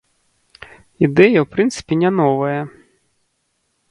Ідэя 1.07 1.39
ў 1.41 1.43
прынцыпе 1.53 1.93
не 2.03 2.11
новая. 2.21 2.57